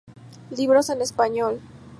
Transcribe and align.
Libros 0.57 0.89
en 0.89 0.99
español. 1.03 1.61